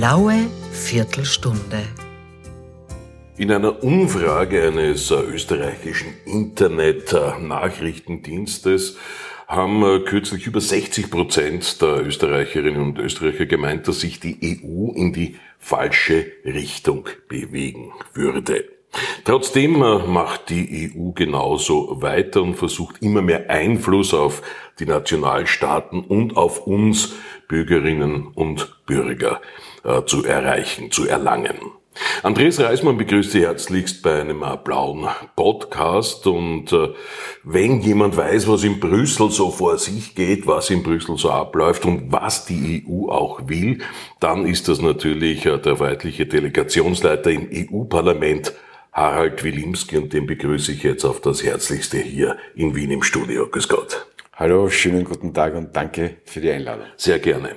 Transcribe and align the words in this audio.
blaue 0.00 0.48
Viertelstunde. 0.72 1.84
In 3.36 3.52
einer 3.52 3.84
Umfrage 3.84 4.66
eines 4.66 5.10
österreichischen 5.10 6.14
Internet-Nachrichtendienstes 6.24 8.96
haben 9.46 9.82
äh, 9.82 10.00
kürzlich 10.00 10.46
über 10.46 10.62
60 10.62 11.10
Prozent 11.10 11.82
der 11.82 12.06
Österreicherinnen 12.06 12.80
und 12.80 12.98
Österreicher 12.98 13.44
gemeint, 13.44 13.88
dass 13.88 14.00
sich 14.00 14.20
die 14.20 14.38
EU 14.42 14.92
in 14.94 15.12
die 15.12 15.36
falsche 15.58 16.32
Richtung 16.46 17.06
bewegen 17.28 17.92
würde. 18.14 18.64
Trotzdem 19.26 19.82
äh, 19.82 19.98
macht 19.98 20.48
die 20.48 20.94
EU 20.96 21.10
genauso 21.10 22.00
weiter 22.00 22.42
und 22.42 22.54
versucht 22.54 23.02
immer 23.02 23.20
mehr 23.20 23.50
Einfluss 23.50 24.14
auf 24.14 24.40
die 24.78 24.86
Nationalstaaten 24.86 26.00
und 26.00 26.38
auf 26.38 26.66
uns 26.66 27.16
Bürgerinnen 27.48 28.28
und 28.28 28.79
Bürger 28.90 29.40
äh, 29.84 30.02
zu 30.04 30.24
erreichen, 30.24 30.90
zu 30.90 31.06
erlangen. 31.06 31.54
Andreas 32.24 32.58
Reismann 32.58 32.96
begrüßt 32.96 33.30
Sie 33.30 33.42
herzlichst 33.42 34.02
bei 34.02 34.20
einem 34.20 34.42
äh, 34.42 34.56
blauen 34.62 35.06
Podcast 35.36 36.26
und 36.26 36.72
äh, 36.72 36.88
wenn 37.44 37.80
jemand 37.80 38.16
weiß, 38.16 38.48
was 38.48 38.64
in 38.64 38.80
Brüssel 38.80 39.30
so 39.30 39.50
vor 39.50 39.78
sich 39.78 40.16
geht, 40.16 40.46
was 40.46 40.70
in 40.70 40.82
Brüssel 40.82 41.16
so 41.18 41.30
abläuft 41.30 41.84
und 41.84 42.10
was 42.10 42.46
die 42.46 42.84
EU 42.84 43.10
auch 43.10 43.48
will, 43.48 43.78
dann 44.18 44.44
ist 44.44 44.66
das 44.66 44.80
natürlich 44.80 45.46
äh, 45.46 45.58
der 45.58 45.78
weibliche 45.78 46.26
Delegationsleiter 46.26 47.30
im 47.30 47.48
EU-Parlament 47.52 48.54
Harald 48.92 49.44
Wilimski 49.44 49.98
und 49.98 50.12
den 50.12 50.26
begrüße 50.26 50.72
ich 50.72 50.82
jetzt 50.82 51.04
auf 51.04 51.20
das 51.20 51.44
Herzlichste 51.44 51.98
hier 51.98 52.36
in 52.56 52.74
Wien 52.74 52.90
im 52.90 53.04
Studio. 53.04 53.46
Grüß 53.46 53.68
Gott. 53.68 54.09
Hallo, 54.40 54.70
schönen 54.70 55.04
guten 55.04 55.34
Tag 55.34 55.54
und 55.54 55.76
danke 55.76 56.16
für 56.24 56.40
die 56.40 56.50
Einladung. 56.50 56.86
Sehr 56.96 57.18
gerne. 57.18 57.56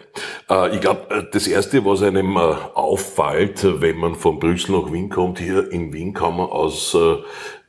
Äh, 0.50 0.76
ich 0.76 0.82
glaube, 0.82 1.16
äh, 1.16 1.24
das 1.32 1.48
Erste, 1.48 1.86
was 1.86 2.02
einem 2.02 2.36
äh, 2.36 2.40
auffällt, 2.40 3.64
wenn 3.80 3.96
man 3.96 4.16
von 4.16 4.38
Brüssel 4.38 4.74
nach 4.74 4.92
Wien 4.92 5.08
kommt, 5.08 5.40
hier 5.40 5.72
in 5.72 5.94
Wien 5.94 6.14
kann 6.14 6.36
man 6.36 6.48
aus 6.48 6.94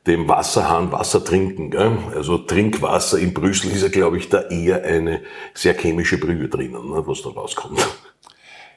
dem 0.05 0.27
Wasserhahn 0.27 0.91
Wasser 0.91 1.23
trinken. 1.23 1.71
Gell? 1.71 1.97
Also 2.13 2.39
Trinkwasser 2.39 3.17
in 3.17 3.33
Brüssel 3.33 3.71
ist 3.71 3.83
ja, 3.83 3.87
glaube 3.87 4.17
ich, 4.17 4.27
da 4.27 4.49
eher 4.49 4.83
eine 4.83 5.21
sehr 5.53 5.75
chemische 5.75 6.17
Brühe 6.17 6.49
drinnen, 6.49 6.89
ne, 6.89 7.01
was 7.07 7.21
da 7.21 7.29
rauskommt. 7.29 7.79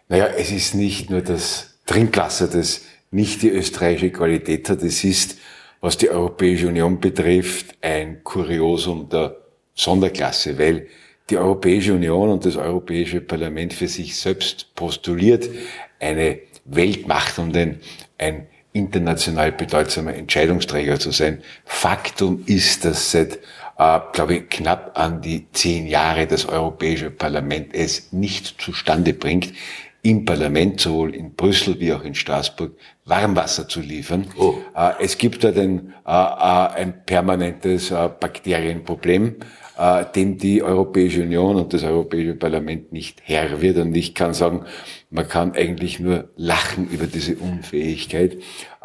Naja, 0.09 0.27
es 0.27 0.53
ist 0.53 0.77
nicht 0.77 1.11
nur 1.11 1.21
das 1.21 1.81
Trinkwasser, 1.85 2.47
das 2.47 2.83
nicht 3.11 3.43
die 3.43 3.51
österreichische 3.51 4.13
Qualität 4.13 4.71
hat. 4.71 4.85
Es 4.85 5.03
ist, 5.03 5.41
was 5.81 5.97
die 5.97 6.11
Europäische 6.11 6.69
Union 6.69 7.01
betrifft, 7.01 7.75
ein 7.81 8.23
Kuriosum 8.23 9.09
der 9.09 9.48
Sonderklasse, 9.79 10.59
weil 10.59 10.87
die 11.31 11.37
Europäische 11.37 11.95
Union 11.95 12.31
und 12.31 12.45
das 12.45 12.57
Europäische 12.57 13.21
Parlament 13.21 13.73
für 13.73 13.89
sich 13.89 14.17
selbst 14.17 14.75
postuliert, 14.75 15.49
eine 16.01 16.41
Weltmacht 16.65 17.39
und 17.39 17.57
ein, 17.57 17.81
ein 18.19 18.47
international 18.73 19.53
bedeutsamer 19.53 20.15
Entscheidungsträger 20.15 20.99
zu 20.99 21.11
sein. 21.11 21.43
Faktum 21.65 22.43
ist, 22.47 22.85
dass 22.85 23.13
seit, 23.13 23.39
äh, 23.79 24.01
glaube 24.13 24.37
ich, 24.37 24.49
knapp 24.49 24.99
an 24.99 25.21
die 25.21 25.47
zehn 25.53 25.87
Jahre 25.87 26.27
das 26.27 26.47
Europäische 26.47 27.11
Parlament 27.11 27.75
es 27.75 28.13
nicht 28.13 28.61
zustande 28.61 29.15
bringt, 29.15 29.53
im 30.03 30.25
Parlament, 30.25 30.81
sowohl 30.81 31.15
in 31.15 31.35
Brüssel 31.35 31.81
wie 31.81 31.93
auch 31.93 32.05
in 32.05 32.15
Straßburg, 32.15 32.73
Warmwasser 33.05 33.69
zu 33.69 33.81
liefern. 33.81 34.27
Oh. 34.39 34.55
Äh, 34.75 34.93
es 35.01 35.19
gibt 35.19 35.43
dort 35.45 35.59
ein, 35.59 35.93
äh, 36.07 36.11
ein 36.11 37.05
permanentes 37.05 37.91
Bakterienproblem 37.91 39.37
äh, 39.79 40.05
dem 40.15 40.37
die 40.39 40.63
Europäische 40.63 41.23
Union 41.23 41.57
und 41.57 41.73
das 41.73 41.85
Europäische 41.85 42.35
Parlament 42.35 42.93
nicht 42.93 43.23
Herr 43.25 43.63
wird. 43.63 43.79
Und 43.79 43.97
ich 43.97 44.15
kann 44.15 44.35
sagen, 44.35 44.65
man 45.11 45.29
kann 45.29 45.53
eigentlich 45.53 46.01
nur 46.01 46.31
lachen 46.37 46.89
über 46.91 47.07
diese 47.07 47.37
Unfähigkeit, 47.37 48.39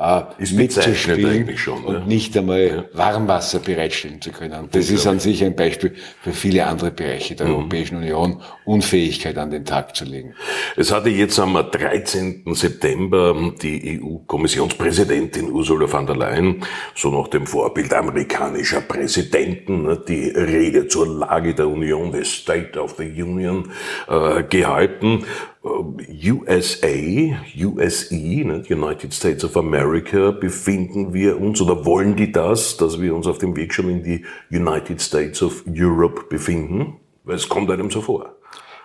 äh, 0.03 0.23
ist 0.37 0.53
mitzuspielen 0.53 1.57
schon, 1.57 1.83
und 1.85 1.93
ja. 1.93 1.99
nicht 2.05 2.35
einmal 2.37 2.67
ja. 2.67 2.83
Warmwasser 2.93 3.59
bereitstellen 3.59 4.21
zu 4.21 4.31
können. 4.31 4.63
Und 4.63 4.75
das 4.75 4.89
ist 4.89 5.07
an 5.07 5.19
sich 5.19 5.43
ein 5.43 5.55
Beispiel 5.55 5.95
für 6.21 6.33
viele 6.33 6.65
andere 6.65 6.91
Bereiche 6.91 7.35
der 7.35 7.47
mhm. 7.47 7.55
Europäischen 7.55 7.97
Union, 7.97 8.41
Unfähigkeit 8.65 9.37
an 9.37 9.51
den 9.51 9.63
Tag 9.65 9.95
zu 9.95 10.03
legen. 10.03 10.33
Es 10.75 10.91
hatte 10.91 11.09
jetzt 11.09 11.39
am 11.39 11.53
13. 11.53 12.43
September 12.53 13.53
die 13.61 14.01
EU-Kommissionspräsidentin 14.01 15.49
Ursula 15.49 15.87
von 15.87 16.05
der 16.05 16.17
Leyen, 16.17 16.63
so 16.95 17.09
nach 17.09 17.29
dem 17.29 17.47
Vorbild 17.47 17.93
amerikanischer 17.93 18.81
Präsidenten, 18.81 19.83
ne, 19.83 20.03
die 20.05 20.29
Rede 20.29 20.87
zur 20.87 21.07
Lage 21.07 21.53
der 21.53 21.67
Union, 21.67 22.11
the 22.11 22.25
State 22.25 22.77
of 22.79 22.95
the 22.97 23.05
Union, 23.05 23.71
äh, 24.09 24.43
gehalten. 24.43 25.25
USA, 25.63 27.37
USE, 27.55 28.43
ne, 28.43 28.63
United 28.69 29.13
States 29.13 29.45
of 29.45 29.55
America, 29.55 30.31
befinden 30.31 31.13
wir 31.13 31.39
uns 31.39 31.61
oder 31.61 31.85
wollen 31.85 32.17
die 32.17 32.31
das, 32.31 32.75
dass 32.75 32.99
wir 32.99 33.15
uns 33.15 33.27
auf 33.27 33.37
dem 33.37 33.55
Weg 33.55 33.73
schon 33.73 33.89
in 33.89 34.03
die 34.03 34.25
United 34.51 35.01
States 35.01 35.41
of 35.41 35.63
Europe 35.67 36.25
befinden? 36.29 36.97
Weil 37.23 37.37
es 37.37 37.47
kommt 37.47 37.71
einem 37.71 37.89
so 37.89 38.01
vor. 38.01 38.35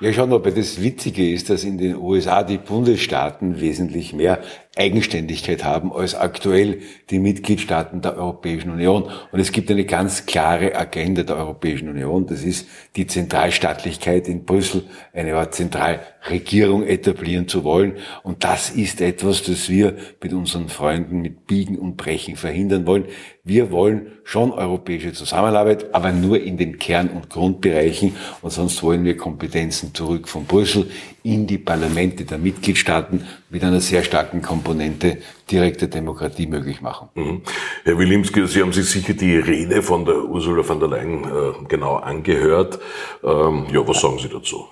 Ja, 0.00 0.12
schon, 0.12 0.33
aber 0.33 0.53
das 0.53 0.81
Witzige 0.81 1.28
ist, 1.33 1.50
dass 1.50 1.65
in 1.65 1.77
den 1.77 1.97
USA 1.97 2.44
die 2.44 2.59
Bundesstaaten 2.59 3.60
wesentlich 3.60 4.12
mehr 4.12 4.41
Eigenständigkeit 4.78 5.65
haben 5.65 5.93
als 5.93 6.15
aktuell 6.15 6.81
die 7.11 7.19
Mitgliedstaaten 7.19 8.00
der 8.00 8.16
Europäischen 8.16 8.71
Union. 8.71 9.11
Und 9.33 9.41
es 9.41 9.50
gibt 9.50 9.71
eine 9.71 9.84
ganz 9.84 10.25
klare 10.25 10.77
Agenda 10.77 11.25
der 11.25 11.37
Europäischen 11.37 11.89
Union. 11.89 12.27
Das 12.27 12.44
ist 12.44 12.69
die 12.94 13.06
Zentralstaatlichkeit 13.06 14.28
in 14.28 14.44
Brüssel, 14.44 14.84
eine 15.12 15.34
Art 15.34 15.55
Zentralregierung 15.55 16.84
etablieren 16.84 17.49
zu 17.49 17.65
wollen. 17.65 17.97
Und 18.22 18.44
das 18.44 18.71
ist 18.71 19.00
etwas, 19.00 19.43
das 19.43 19.69
wir 19.69 19.97
mit 20.22 20.33
unseren 20.33 20.69
Freunden 20.69 21.22
mit 21.22 21.47
Biegen 21.47 21.77
und 21.77 21.97
Brechen 21.97 22.37
verhindern 22.37 22.87
wollen. 22.87 23.06
Wir 23.43 23.72
wollen 23.72 24.12
schon 24.25 24.53
europäische 24.53 25.12
Zusammenarbeit, 25.12 25.95
aber 25.95 26.12
nur 26.12 26.41
in 26.41 26.56
den 26.56 26.78
Kern- 26.78 27.09
und 27.09 27.31
Grundbereichen. 27.31 28.15
Und 28.43 28.53
sonst 28.53 28.83
wollen 28.83 29.05
wir 29.05 29.16
Kompetenzen 29.16 29.95
zurück 29.95 30.28
von 30.28 30.45
Brüssel 30.45 30.91
in 31.28 31.47
die 31.47 31.59
Parlamente 31.59 32.25
der 32.25 32.39
Mitgliedstaaten 32.39 33.27
mit 33.50 33.62
einer 33.62 33.81
sehr 33.81 34.03
starken 34.03 34.41
Komponente 34.41 35.19
direkte 35.50 35.87
Demokratie 35.87 36.47
möglich 36.47 36.81
machen. 36.81 37.11
Mhm. 37.15 37.43
Herr 37.84 37.99
Wilimski, 37.99 38.47
Sie 38.47 38.62
haben 38.62 38.72
sich 38.72 38.89
sicher 38.89 39.12
die 39.12 39.37
Rede 39.37 39.83
von 39.83 40.06
der 40.06 40.25
Ursula 40.25 40.62
von 40.62 40.81
der 40.81 40.89
Leyen 40.89 41.25
äh, 41.25 41.66
genau 41.69 41.97
angehört. 41.97 42.78
Ähm, 43.22 43.66
ja, 43.71 43.87
was 43.87 44.00
sagen 44.00 44.19
Sie 44.19 44.31
dazu? 44.31 44.66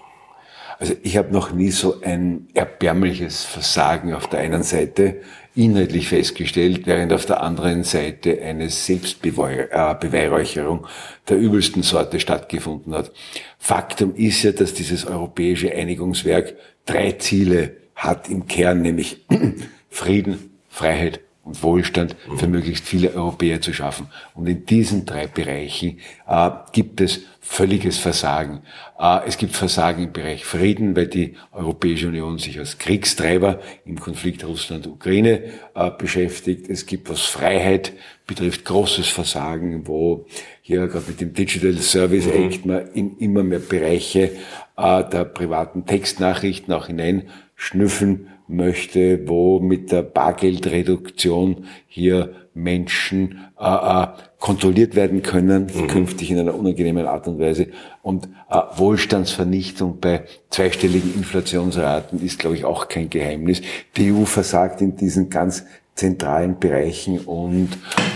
Also 0.79 0.95
ich 1.03 1.17
habe 1.19 1.33
noch 1.33 1.53
nie 1.53 1.71
so 1.71 2.01
ein 2.03 2.49
erbärmliches 2.55 3.45
Versagen 3.45 4.15
auf 4.15 4.27
der 4.27 4.41
einen 4.41 4.63
Seite 4.63 5.21
inhaltlich 5.57 6.09
festgestellt, 6.09 6.87
während 6.87 7.13
auf 7.13 7.27
der 7.27 7.43
anderen 7.43 7.83
Seite 7.83 8.41
eine 8.43 8.71
Selbstbeweihräucherung 8.71 10.87
der 11.29 11.39
übelsten 11.39 11.83
Sorte 11.83 12.21
stattgefunden 12.21 12.95
hat. 12.95 13.11
Faktum 13.59 14.15
ist 14.15 14.43
ja, 14.43 14.53
dass 14.53 14.75
dieses 14.75 15.07
europäische 15.07 15.73
Einigungswerk 15.73 16.55
drei 16.85 17.13
Ziele 17.13 17.79
hat 17.95 18.29
im 18.29 18.47
Kern, 18.47 18.83
nämlich 18.83 19.25
Frieden, 19.91 20.51
Freiheit 20.69 21.21
und 21.47 21.63
Wohlstand 21.63 22.17
für 22.37 22.49
möglichst 22.49 22.85
viele 22.85 23.15
Europäer 23.15 23.61
zu 23.61 23.73
schaffen. 23.73 24.09
Und 24.35 24.49
in 24.49 24.67
diesen 24.67 25.07
drei 25.07 25.29
Bereichen 25.29 26.01
äh, 26.27 26.51
gibt 26.73 27.01
es 27.01 27.21
völliges 27.41 27.99
Versagen. 27.99 28.63
Äh, 28.99 29.21
es 29.27 29.39
gibt 29.39 29.55
Versagen 29.55 30.03
im 30.03 30.13
Bereich 30.13 30.45
Frieden, 30.45 30.97
weil 30.97 31.07
die 31.07 31.37
Europäische 31.53 32.09
Union 32.09 32.39
sich 32.39 32.59
als 32.59 32.79
Kriegstreiber 32.79 33.61
im 33.85 34.01
Konflikt 34.01 34.45
Russland-Ukraine 34.45 35.45
äh, 35.77 35.91
beschäftigt. 35.97 36.69
Es 36.69 36.85
gibt, 36.85 37.09
was 37.09 37.21
Freiheit 37.21 37.93
betrifft, 38.27 38.65
großes 38.65 39.07
Versagen, 39.07 39.87
wo 39.87 40.27
hier 40.63 40.89
gerade 40.89 41.07
mit 41.07 41.21
dem 41.21 41.33
Digital 41.33 41.75
Service 41.75 42.27
mhm. 42.27 42.33
Act 42.33 42.67
man 42.67 42.89
in 42.89 43.17
immer 43.19 43.45
mehr 43.45 43.61
Bereiche 43.61 44.33
äh, 44.77 45.05
der 45.05 45.25
privaten 45.27 45.87
Textnachrichten 45.87 46.75
auch 46.75 46.89
hineinschnüffeln 46.89 48.31
möchte, 48.49 49.29
wo 49.29 49.61
mit 49.61 49.93
der 49.93 50.03
Bargeldreduktion 50.03 51.67
hier 51.87 52.35
Menschen 52.55 53.41
äh, 53.61 53.65
äh, 53.65 54.07
kontrolliert 54.39 54.95
werden 54.95 55.23
können, 55.23 55.71
mhm. 55.75 55.87
künftig 55.89 56.31
in 56.31 56.39
einer 56.39 56.55
unangenehmen 56.55 57.07
Art 57.07 57.29
und 57.29 57.39
Weise. 57.39 57.69
Und 58.03 58.29
äh, 58.51 58.61
Wohlstandsvernichtung 58.77 60.01
bei 60.01 60.25
zweistelligen 60.51 61.15
Inflationsraten 61.15 62.25
ist, 62.25 62.39
glaube 62.39 62.57
ich, 62.57 62.65
auch 62.65 62.89
kein 62.89 63.11
Geheimnis. 63.11 63.61
Die 63.97 64.13
EU 64.13 64.25
versagt 64.25 64.81
in 64.81 64.97
diesen 64.97 65.29
ganz 65.29 65.65
zentralen 65.95 66.59
Bereichen 66.59 67.21
und 67.21 67.71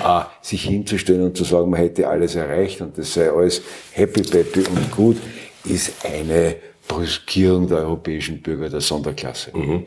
äh, 0.05 0.21
sich 0.43 0.65
hinzustellen 0.65 1.25
und 1.25 1.37
zu 1.37 1.45
sagen, 1.45 1.71
man 1.71 1.81
hätte 1.81 2.09
alles 2.09 2.35
erreicht 2.35 2.81
und 2.81 2.97
das 2.97 3.13
sei 3.13 3.31
alles 3.31 3.63
happy, 3.93 4.23
peppy 4.23 4.61
und 4.61 4.91
gut, 4.91 5.17
ist 5.65 6.05
eine 6.05 6.57
Brüskierung 6.91 7.69
der 7.69 7.79
europäischen 7.79 8.43
Bürger 8.43 8.69
der 8.69 8.81
Sonderklasse. 8.81 9.57
Mhm. 9.57 9.85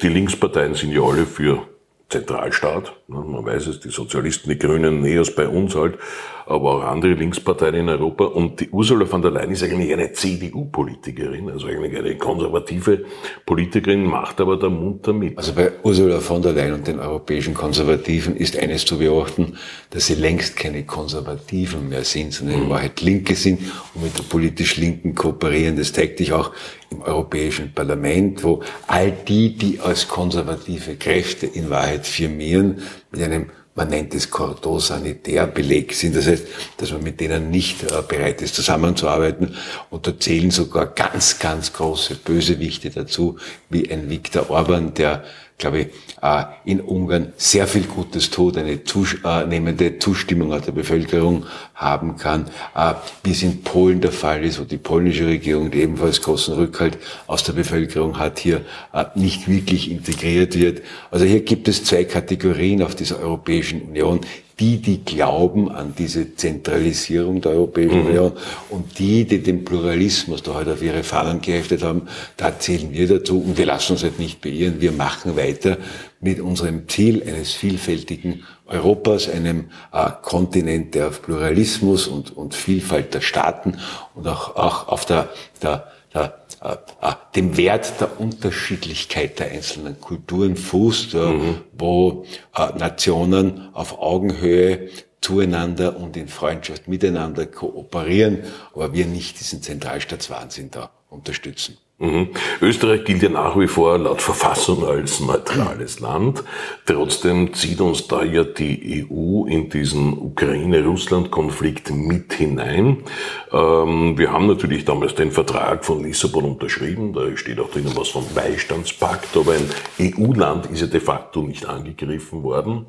Die 0.00 0.08
Linksparteien 0.08 0.74
sind 0.74 0.92
ja 0.92 1.02
alle 1.02 1.26
für 1.26 1.66
Zentralstaat. 2.08 2.92
Man 3.08 3.44
weiß 3.44 3.66
es, 3.66 3.80
die 3.80 3.90
Sozialisten, 3.90 4.50
die 4.50 4.58
Grünen, 4.58 5.02
NEOS 5.02 5.34
bei 5.34 5.48
uns 5.48 5.74
halt, 5.74 5.98
aber 6.46 6.74
auch 6.74 6.82
andere 6.84 7.14
Linksparteien 7.14 7.74
in 7.74 7.88
Europa. 7.88 8.24
Und 8.24 8.60
die 8.60 8.70
Ursula 8.70 9.06
von 9.06 9.22
der 9.22 9.30
Leyen 9.30 9.50
ist 9.50 9.62
eigentlich 9.62 9.92
eine 9.92 10.12
CDU-Politikerin, 10.12 11.50
also 11.50 11.66
eigentlich 11.66 11.96
eine 11.96 12.16
konservative 12.16 13.04
Politikerin, 13.46 14.04
macht 14.04 14.40
aber 14.40 14.56
der 14.56 14.70
Mund 14.70 15.06
damit. 15.06 15.38
Also 15.38 15.54
bei 15.54 15.72
Ursula 15.82 16.20
von 16.20 16.42
der 16.42 16.52
Leyen 16.52 16.74
und 16.74 16.86
den 16.86 16.98
europäischen 16.98 17.54
Konservativen 17.54 18.36
ist 18.36 18.58
eines 18.58 18.84
zu 18.84 18.98
beobachten, 18.98 19.56
dass 19.90 20.06
sie 20.06 20.14
längst 20.14 20.56
keine 20.56 20.84
Konservativen 20.84 21.88
mehr 21.88 22.04
sind, 22.04 22.32
sondern 22.32 22.62
in 22.62 22.70
Wahrheit 22.70 23.00
Linke 23.00 23.34
sind 23.34 23.60
und 23.94 24.04
mit 24.04 24.18
der 24.18 24.24
politisch 24.24 24.76
Linken 24.76 25.14
kooperieren. 25.14 25.76
Das 25.76 25.92
zeigt 25.92 26.18
sich 26.18 26.32
auch 26.32 26.52
im 26.90 27.02
Europäischen 27.02 27.72
Parlament, 27.72 28.44
wo 28.44 28.62
all 28.86 29.10
die, 29.10 29.56
die 29.56 29.80
als 29.80 30.08
konservative 30.08 30.96
Kräfte 30.96 31.46
in 31.46 31.70
Wahrheit 31.70 32.06
firmieren, 32.06 32.82
mit 33.10 33.22
einem 33.22 33.46
man 33.74 33.88
nennt 33.88 34.14
es 34.14 34.30
Cordon-Sanitär-Beleg 34.30 35.92
sind. 35.94 36.14
Das 36.14 36.26
heißt, 36.26 36.46
dass 36.76 36.92
man 36.92 37.02
mit 37.02 37.20
denen 37.20 37.50
nicht 37.50 37.82
äh, 37.82 38.02
bereit 38.06 38.40
ist, 38.40 38.54
zusammenzuarbeiten. 38.54 39.56
Und 39.90 40.06
da 40.06 40.18
zählen 40.18 40.50
sogar 40.50 40.86
ganz, 40.86 41.38
ganz 41.38 41.72
große 41.72 42.16
Bösewichte 42.16 42.90
dazu, 42.90 43.36
wie 43.70 43.90
ein 43.90 44.08
Viktor 44.08 44.50
Orban, 44.50 44.94
der 44.94 45.24
glaube 45.58 45.80
ich, 45.80 45.86
äh, 46.20 46.44
in 46.64 46.80
Ungarn 46.80 47.32
sehr 47.36 47.66
viel 47.66 47.84
Gutes 47.84 48.30
tut, 48.30 48.58
eine 48.58 48.82
zunehmende 48.84 49.98
Zustimmung 49.98 50.52
aus 50.52 50.62
der 50.62 50.72
Bevölkerung 50.72 51.46
haben 51.74 52.16
kann, 52.16 52.50
äh, 52.74 52.94
wie 53.22 53.30
es 53.30 53.42
in 53.42 53.62
Polen 53.62 54.00
der 54.00 54.12
Fall 54.12 54.44
ist, 54.44 54.60
wo 54.60 54.64
die 54.64 54.78
polnische 54.78 55.26
Regierung, 55.26 55.70
die 55.70 55.82
ebenfalls 55.82 56.20
großen 56.20 56.54
Rückhalt 56.54 56.98
aus 57.26 57.44
der 57.44 57.52
Bevölkerung 57.52 58.18
hat, 58.18 58.38
hier 58.38 58.62
äh, 58.92 59.04
nicht 59.14 59.48
wirklich 59.48 59.90
integriert 59.90 60.58
wird. 60.58 60.82
Also 61.10 61.24
hier 61.24 61.40
gibt 61.40 61.68
es 61.68 61.84
zwei 61.84 62.04
Kategorien 62.04 62.82
auf 62.82 62.94
dieser 62.94 63.20
Europäischen 63.20 63.82
Union 63.82 64.20
die, 64.60 64.78
die 64.78 65.04
glauben 65.04 65.70
an 65.70 65.94
diese 65.98 66.36
Zentralisierung 66.36 67.40
der 67.40 67.52
Europäischen 67.52 68.02
mhm. 68.02 68.06
Union 68.06 68.32
und 68.70 68.98
die, 68.98 69.24
die 69.24 69.42
den 69.42 69.64
Pluralismus 69.64 70.42
da 70.42 70.54
heute 70.54 70.74
auf 70.74 70.82
ihre 70.82 71.02
Fahnen 71.02 71.40
geheftet 71.40 71.82
haben, 71.82 72.02
da 72.36 72.56
zählen 72.58 72.92
wir 72.92 73.08
dazu 73.08 73.40
und 73.40 73.58
wir 73.58 73.66
lassen 73.66 73.92
uns 73.92 74.04
halt 74.04 74.18
nicht 74.18 74.40
beirren. 74.40 74.80
Wir 74.80 74.92
machen 74.92 75.36
weiter 75.36 75.78
mit 76.20 76.40
unserem 76.40 76.88
Ziel 76.88 77.22
eines 77.22 77.52
vielfältigen 77.52 78.44
Europas, 78.66 79.28
einem 79.28 79.66
äh, 79.92 80.10
Kontinent, 80.22 80.94
der 80.94 81.08
auf 81.08 81.22
Pluralismus 81.22 82.06
und, 82.06 82.36
und 82.36 82.54
Vielfalt 82.54 83.12
der 83.12 83.20
Staaten 83.20 83.78
und 84.14 84.26
auch, 84.26 84.56
auch 84.56 84.88
auf 84.88 85.04
der, 85.04 85.28
der, 85.62 85.88
der 86.14 86.44
äh, 86.64 86.76
äh, 87.02 87.12
dem 87.34 87.56
Wert 87.58 88.00
der 88.00 88.18
Unterschiedlichkeit 88.18 89.38
der 89.38 89.50
einzelnen 89.50 90.00
Kulturen 90.00 90.56
fußt, 90.56 91.14
mhm. 91.14 91.60
wo 91.76 92.24
äh, 92.56 92.78
Nationen 92.78 93.68
auf 93.74 93.98
Augenhöhe 93.98 94.88
zueinander 95.20 95.96
und 95.96 96.16
in 96.16 96.28
Freundschaft 96.28 96.88
miteinander 96.88 97.44
kooperieren, 97.46 98.44
aber 98.72 98.94
wir 98.94 99.04
nicht 99.04 99.40
diesen 99.40 99.62
Zentralstaatswahnsinn 99.62 100.70
da 100.70 100.90
unterstützen. 101.10 101.76
Mhm. 101.98 102.30
Österreich 102.60 103.04
gilt 103.04 103.22
ja 103.22 103.28
nach 103.28 103.56
wie 103.56 103.68
vor 103.68 103.96
laut 103.98 104.20
Verfassung 104.20 104.84
als 104.84 105.20
neutrales 105.20 106.00
Land. 106.00 106.42
Trotzdem 106.86 107.54
zieht 107.54 107.80
uns 107.80 108.08
da 108.08 108.24
ja 108.24 108.42
die 108.42 109.06
EU 109.08 109.46
in 109.46 109.68
diesen 109.70 110.18
Ukraine-Russland-Konflikt 110.18 111.92
mit 111.92 112.32
hinein. 112.32 113.04
Ähm, 113.52 114.18
wir 114.18 114.32
haben 114.32 114.48
natürlich 114.48 114.84
damals 114.84 115.14
den 115.14 115.30
Vertrag 115.30 115.84
von 115.84 116.02
Lissabon 116.02 116.44
unterschrieben. 116.44 117.12
Da 117.12 117.36
steht 117.36 117.60
auch 117.60 117.70
drinnen 117.70 117.92
was 117.94 118.08
vom 118.08 118.26
Beistandspakt. 118.34 119.36
Aber 119.36 119.52
ein 119.52 119.70
EU-Land 120.00 120.66
ist 120.66 120.80
ja 120.80 120.88
de 120.88 121.00
facto 121.00 121.42
nicht 121.42 121.64
angegriffen 121.64 122.42
worden. 122.42 122.86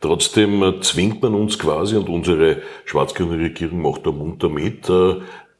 Trotzdem 0.00 0.62
äh, 0.62 0.80
zwingt 0.80 1.22
man 1.22 1.34
uns 1.34 1.58
quasi 1.58 1.94
und 1.96 2.08
unsere 2.08 2.62
schwarz-grüne 2.86 3.38
Regierung 3.38 3.82
macht 3.82 4.06
da 4.06 4.12
munter 4.12 4.48
mit, 4.48 4.88
äh, 4.88 5.16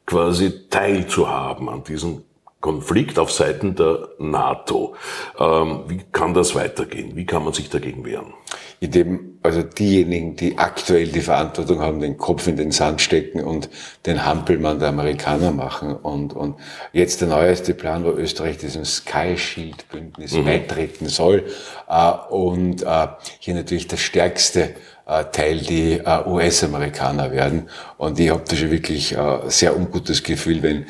quasi 0.07 0.67
teilzuhaben 0.69 1.69
an 1.69 1.83
diesem 1.83 2.23
Konflikt 2.67 3.17
auf 3.17 3.31
Seiten 3.31 3.75
der 3.75 4.09
NATO. 4.19 4.95
Ähm, 5.39 5.83
wie 5.87 6.01
kann 6.11 6.33
das 6.33 6.53
weitergehen? 6.53 7.15
Wie 7.15 7.25
kann 7.25 7.45
man 7.45 7.53
sich 7.53 7.69
dagegen 7.69 8.03
wehren? 8.03 8.33
Indem 8.81 9.36
also 9.47 9.63
diejenigen, 9.63 10.35
die 10.35 10.57
aktuell 10.57 11.07
die 11.07 11.21
Verantwortung 11.21 11.79
haben, 11.79 11.99
den 11.99 12.17
Kopf 12.17 12.47
in 12.47 12.57
den 12.57 12.71
Sand 12.71 13.01
stecken 13.01 13.41
und 13.41 13.69
den 14.05 14.25
Hampelmann 14.25 14.79
der 14.79 14.89
Amerikaner 14.89 15.51
machen. 15.51 15.95
Und, 15.95 16.33
und 16.33 16.55
jetzt 16.91 17.21
der 17.21 17.29
neueste 17.29 17.73
Plan, 17.73 18.03
wo 18.03 18.09
Österreich 18.09 18.57
diesem 18.57 18.85
Sky 18.85 19.37
Shield 19.37 19.87
Bündnis 19.89 20.33
mhm. 20.33 20.45
beitreten 20.45 21.07
soll 21.07 21.45
äh, 21.87 22.11
und 22.29 22.83
äh, 22.83 23.07
hier 23.39 23.55
natürlich 23.55 23.87
das 23.87 24.01
stärkste 24.01 24.75
äh, 25.05 25.23
Teil 25.31 25.59
die 25.59 26.01
US-Amerikaner 26.25 27.31
werden. 27.31 27.69
Und 27.97 28.19
ich 28.19 28.29
habe 28.29 28.43
da 28.47 28.55
schon 28.55 28.71
wirklich 28.71 29.15
sehr 29.47 29.75
ungutes 29.75 30.21
Gefühl, 30.21 30.61
wenn 30.61 30.85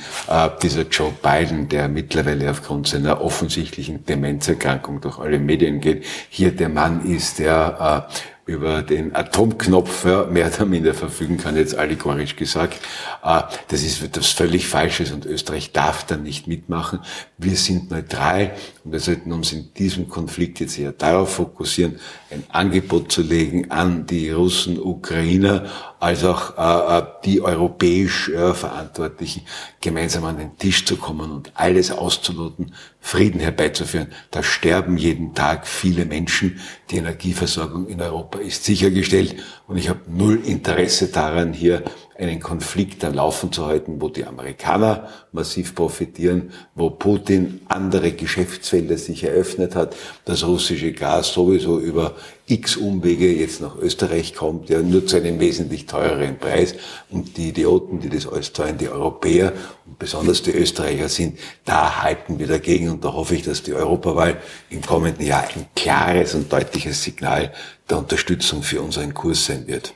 dieser 0.62 0.82
Joe 0.82 1.14
Biden, 1.22 1.70
der 1.70 1.88
mittlerweile 1.88 2.50
aufgrund 2.50 2.88
seiner 2.88 3.22
offensichtlichen 3.22 4.06
Demenzerkrankung 4.06 5.02
durch 5.02 5.20
alle 5.20 5.40
Medien 5.40 5.80
geht, 5.80 6.04
hier 6.30 6.52
der 6.52 6.70
Mann 6.70 7.06
ist, 7.06 7.40
der 7.40 8.08
über 8.48 8.82
den 8.82 9.14
Atomknopf 9.14 10.06
mehr 10.06 10.48
oder 10.48 10.66
minder 10.66 10.94
verfügen 10.94 11.38
kann, 11.38 11.58
jetzt 11.58 11.78
allegorisch 11.78 12.36
gesagt. 12.38 12.80
Äh, 13.24 13.42
das 13.68 13.84
ist 13.84 14.02
etwas 14.02 14.30
völlig 14.30 14.68
Falsches 14.68 15.12
und 15.12 15.26
Österreich 15.26 15.74
darf 15.74 16.06
da 16.06 16.16
nicht 16.16 16.48
mitmachen. 16.48 17.00
Wir 17.38 17.58
sind 17.58 17.92
neutral 17.92 18.54
und 18.84 18.94
wir 18.94 19.02
sollten 19.02 19.34
uns 19.34 19.52
in 19.52 19.74
diesem 19.74 20.08
Konflikt 20.08 20.62
jetzt 20.62 20.80
eher 20.80 20.94
darauf 20.94 21.36
fokussieren, 21.36 22.00
ein 22.32 22.44
Angebot 22.50 23.12
zu 23.12 23.22
legen 23.22 23.70
an 23.70 24.06
die 24.06 24.32
Russen, 24.32 24.80
Ukrainer, 24.80 25.66
als 26.00 26.24
auch 26.24 26.58
äh, 26.58 27.00
äh, 27.00 27.04
die 27.26 27.42
europäisch 27.42 28.30
äh, 28.30 28.54
Verantwortlichen 28.54 29.44
gemeinsam 29.82 30.26
an 30.26 30.38
den 30.38 30.58
Tisch 30.58 30.86
zu 30.86 30.98
kommen 30.98 31.32
und 31.32 31.52
alles 31.56 31.92
auszuloten, 31.92 32.74
Frieden 33.00 33.40
herbeizuführen. 33.40 34.08
Da 34.32 34.44
sterben 34.44 34.98
jeden 34.98 35.34
Tag 35.34 35.66
viele 35.68 36.06
Menschen. 36.06 36.60
Die 36.92 36.98
Energieversorgung 36.98 37.88
in 37.88 38.02
Europa 38.02 38.40
ist 38.40 38.64
sichergestellt 38.64 39.36
und 39.68 39.78
ich 39.78 39.90
habe 39.90 40.02
null 40.08 40.42
Interesse 40.46 41.08
daran, 41.08 41.54
hier 41.54 41.84
einen 42.18 42.40
Konflikt 42.40 43.04
am 43.04 43.14
Laufen 43.14 43.52
zu 43.52 43.66
halten, 43.68 44.02
wo 44.02 44.10
die 44.10 44.26
Amerikaner 44.26 45.08
massiv 45.32 45.76
profitieren, 45.76 46.52
wo 46.74 46.90
Putin 46.90 47.62
andere 47.68 48.12
Geschäftsfelder 48.12 48.98
sich 48.98 49.24
eröffnet 49.24 49.76
hat, 49.76 49.96
das 50.26 50.46
russische 50.46 50.94
Gas 50.94 51.34
sowieso 51.34 51.80
über 51.80 52.16
x 52.48 52.78
Umwege 52.78 53.32
jetzt 53.32 53.62
nach 53.62 53.76
Österreich 53.76 54.34
kommt, 54.34 54.70
ja 54.70 54.82
nur 54.82 55.06
zu 55.06 55.18
einem 55.18 55.40
wesentlich 55.40 55.86
teureren 55.86 56.40
Preis 56.40 56.76
und 57.10 57.38
die 57.38 57.50
Idioten, 57.50 58.00
die 58.00 58.10
das 58.10 58.26
alles 58.26 58.54
zahlen, 58.54 58.78
die 58.78 58.90
Europäer 58.90 59.54
und 59.86 60.00
besonders 60.00 60.42
die 60.42 60.52
Österreicher 60.52 61.10
sind, 61.10 61.38
da 61.66 62.02
halten 62.02 62.40
wir 62.40 62.48
dagegen 62.48 62.90
und 62.90 63.04
da 63.04 63.14
hoffe 63.14 63.36
ich, 63.36 63.44
dass 63.44 63.64
die 63.64 63.74
Europawahl 63.74 64.38
im 64.70 64.82
kommenden 64.82 65.26
Jahr 65.26 65.44
ein 65.56 65.68
klares 65.76 66.34
und 66.36 66.52
deutliches 66.52 67.04
Signal 67.04 67.54
der 67.90 68.00
Unterstützung 68.00 68.64
für 68.64 68.82
unseren 68.82 69.14
Kurs 69.14 69.46
sein 69.46 69.68
wird. 69.68 69.94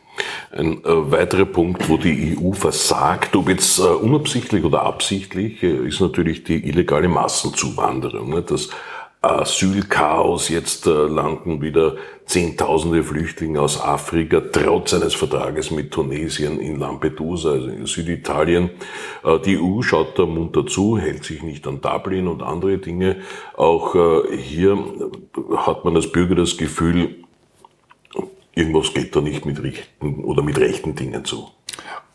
Ein 0.51 0.83
äh, 0.83 1.11
weiterer 1.11 1.45
Punkt, 1.45 1.89
wo 1.89 1.97
die 1.97 2.37
EU 2.37 2.51
versagt, 2.53 3.35
ob 3.35 3.49
jetzt 3.49 3.79
äh, 3.79 3.83
unabsichtlich 3.83 4.63
oder 4.63 4.83
absichtlich, 4.83 5.63
äh, 5.63 5.87
ist 5.87 6.01
natürlich 6.01 6.43
die 6.43 6.67
illegale 6.67 7.07
Massenzuwanderung. 7.07 8.29
Ne? 8.29 8.41
Das 8.41 8.69
Asylchaos, 9.21 10.49
jetzt 10.49 10.87
äh, 10.87 10.89
landen 10.89 11.61
wieder 11.61 11.95
Zehntausende 12.25 13.03
Flüchtlinge 13.03 13.61
aus 13.61 13.79
Afrika, 13.79 14.41
trotz 14.51 14.93
eines 14.93 15.13
Vertrages 15.13 15.69
mit 15.69 15.91
Tunesien 15.91 16.59
in 16.59 16.79
Lampedusa, 16.79 17.51
also 17.51 17.67
in 17.67 17.85
Süditalien. 17.85 18.71
Äh, 19.23 19.37
die 19.39 19.59
EU 19.59 19.81
schaut 19.83 20.17
da 20.17 20.25
munter 20.25 20.65
zu, 20.65 20.97
hält 20.97 21.23
sich 21.23 21.43
nicht 21.43 21.67
an 21.67 21.81
Dublin 21.81 22.27
und 22.27 22.41
andere 22.41 22.79
Dinge. 22.79 23.17
Auch 23.55 23.93
äh, 23.95 24.37
hier 24.37 24.77
hat 25.55 25.85
man 25.85 25.95
als 25.95 26.11
Bürger 26.11 26.35
das 26.35 26.57
Gefühl, 26.57 27.20
irgendwas 28.55 28.93
geht 28.93 29.15
da 29.15 29.21
nicht 29.21 29.45
mit 29.45 29.61
rechten 29.61 30.23
oder 30.23 30.41
mit 30.41 30.57
rechten 30.57 30.95
Dingen 30.95 31.25
zu. 31.25 31.49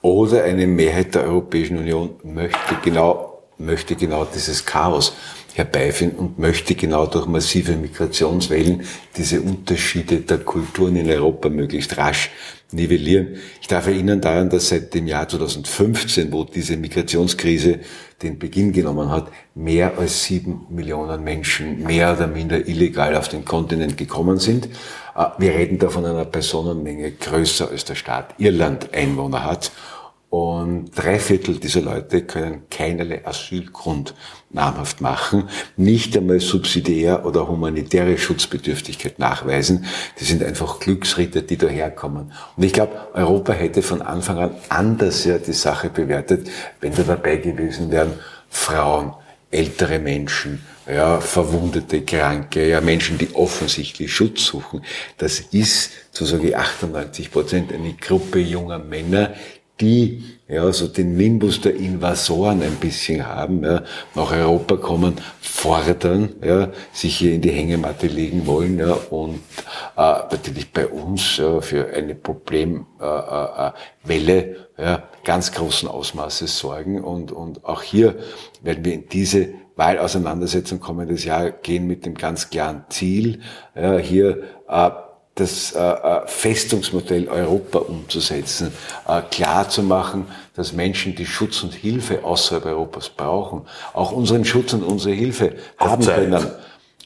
Oder 0.03 0.45
eine 0.45 0.67
Mehrheit 0.67 1.15
der 1.15 1.25
Europäischen 1.25 1.79
Union 1.79 2.17
möchte 2.23 2.77
genau, 2.83 3.43
möchte 3.59 3.97
genau 3.97 4.25
dieses 4.25 4.65
Chaos 4.65 5.17
herbeiführen 5.55 6.13
und 6.13 6.39
möchte 6.39 6.75
genau 6.75 7.07
durch 7.07 7.27
massive 7.27 7.73
Migrationswellen 7.73 8.83
diese 9.17 9.41
Unterschiede 9.41 10.21
der 10.21 10.39
Kulturen 10.39 10.97
in 10.97 11.11
Europa 11.11 11.49
möglichst 11.49 11.97
rasch 11.97 12.31
nivellieren. 12.73 13.37
Ich 13.61 13.69
darf 13.69 13.87
erinnern 13.87 14.21
daran, 14.21 14.51
dass 14.51 14.69
seit 14.69 14.93
dem 14.93 15.07
Jahr 15.07 15.29
2015, 15.29 16.31
wo 16.31 16.45
diese 16.45 16.77
Migrationskrise 16.77 17.81
den 18.23 18.39
Beginn 18.39 18.73
genommen 18.73 19.11
hat, 19.11 19.29
mehr 19.55 19.99
als 19.99 20.25
sieben 20.25 20.67
Millionen 20.69 21.23
Menschen 21.25 21.83
mehr 21.85 22.15
oder 22.15 22.27
minder 22.27 22.67
illegal 22.67 23.15
auf 23.15 23.29
den 23.29 23.45
Kontinent 23.45 23.97
gekommen 23.97 24.39
sind. 24.39 24.69
Äh, 25.17 25.27
wir 25.39 25.55
reden 25.55 25.79
da 25.79 25.89
von 25.89 26.05
einer 26.05 26.25
Personenmenge 26.25 27.13
größer 27.13 27.71
als 27.71 27.85
der 27.85 27.95
Staat 27.95 28.35
Irland 28.39 28.93
Einwohner 28.95 29.45
hat. 29.45 29.73
Und 30.29 30.91
drei 30.95 31.21
Viertel 31.21 31.59
dieser 31.59 31.81
Leute 31.81 32.23
können 32.23 32.65
keinerlei 32.69 33.25
Asylgrund 33.25 34.13
namhaft 34.51 35.01
machen, 35.01 35.49
nicht 35.77 36.17
einmal 36.17 36.41
subsidiär 36.41 37.25
oder 37.25 37.49
humanitäre 37.49 38.19
Schutzbedürftigkeit 38.19 39.21
nachweisen. 39.21 39.87
Die 40.19 40.25
sind 40.25 40.43
einfach 40.43 40.81
Glücksritter, 40.81 41.43
die 41.43 41.57
daherkommen. 41.57 42.33
Und 42.57 42.65
ich 42.65 42.73
glaube, 42.73 42.93
Europa 43.15 43.53
hätte 43.53 43.83
von 43.83 44.03
Anfang 44.03 44.39
an 44.39 44.51
anders 44.69 45.25
ja 45.25 45.39
die 45.39 45.53
Sache 45.53 45.91
bewertet, 45.91 46.49
wenn 46.81 46.95
da 46.95 47.05
dabei 47.05 47.37
gewesen 47.37 47.93
wären 47.93 48.19
Frauen, 48.51 49.15
ältere 49.53 50.01
Menschen, 50.01 50.61
ja, 50.89 51.21
Verwundete, 51.21 52.03
Kranke, 52.03 52.69
ja, 52.69 52.81
Menschen, 52.81 53.19
die 53.19 53.35
offensichtlich 53.35 54.13
Schutz 54.13 54.45
suchen. 54.47 54.83
Das 55.19 55.41
ist, 55.41 55.93
so 56.13 56.25
sage 56.25 56.49
ich 56.49 56.57
98 56.57 57.31
Prozent, 57.31 57.73
eine 57.73 57.95
Gruppe 57.95 58.39
junger 58.39 58.79
Männer, 58.79 59.35
die 59.81 60.25
ja 60.49 60.73
so 60.73 60.89
den 60.89 61.17
Nimbus 61.17 61.61
der 61.61 61.75
Invasoren 61.77 62.63
ein 62.63 62.77
bisschen 62.77 63.27
haben, 63.27 63.63
ja, 63.63 63.83
nach 64.15 64.33
Europa 64.33 64.77
kommen, 64.77 65.17
fordern, 65.41 66.35
ja, 66.43 66.71
sich 66.93 67.17
hier 67.17 67.35
in 67.35 67.43
die 67.43 67.51
Hängematte 67.51 68.07
legen 68.07 68.47
wollen 68.47 68.79
ja, 68.79 68.93
und 69.11 69.41
äh, 69.97 70.01
natürlich 70.31 70.73
bei 70.73 70.87
uns 70.87 71.37
ja, 71.37 71.61
für 71.61 71.93
eine 71.95 72.15
Problemwelle 72.15 72.87
äh, 74.09 74.39
äh, 74.39 74.57
ja, 74.79 75.03
ganz 75.25 75.53
großen 75.53 75.89
Ausmaßes 75.89 76.59
sorgen 76.59 77.03
und, 77.03 77.33
und 77.33 77.65
auch 77.65 77.83
hier 77.83 78.15
werden 78.63 78.85
wir 78.85 78.95
in 78.95 79.09
diese 79.09 79.49
Wahlauseinandersetzung 79.77 80.81
kommendes 80.81 81.25
Jahr 81.25 81.51
gehen 81.51 81.87
mit 81.87 82.07
dem 82.07 82.15
ganz 82.15 82.51
klaren 82.51 82.85
Ziel, 82.89 83.41
ja, 83.75 83.99
hier 83.99 84.43
äh, 84.69 84.91
das 85.37 85.73
äh, 85.73 85.81
äh, 85.81 86.27
Festungsmodell 86.27 87.29
Europa 87.29 87.79
umzusetzen, 87.81 88.73
äh, 89.07 89.21
klar 89.31 89.69
zu 89.69 89.83
machen, 89.83 90.27
dass 90.55 90.73
Menschen, 90.73 91.15
die 91.15 91.27
Schutz 91.27 91.63
und 91.63 91.75
Hilfe 91.75 92.25
außerhalb 92.25 92.65
Europas 92.65 93.11
brauchen, 93.11 93.67
auch 93.93 94.13
unseren 94.13 94.47
Schutz 94.47 94.73
und 94.73 94.83
unsere 94.83 95.15
Hilfe 95.15 95.57
haben 95.77 96.05
können. 96.05 96.47